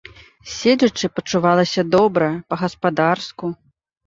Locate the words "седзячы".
0.53-1.09